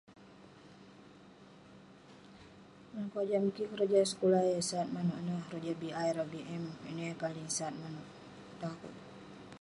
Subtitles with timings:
[2.89, 7.19] "dalem kojam kik keroja sekulah yah sat manouk ineh keroja ""bi"" rawah ""bm"" ,ineh yah
[7.23, 8.07] paling sat manouk
[8.59, 8.95] tong akouk."